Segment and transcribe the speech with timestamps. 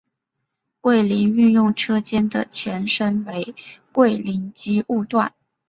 [0.79, 3.53] 桂林运用车间的前身为
[3.91, 5.31] 桂林机务段。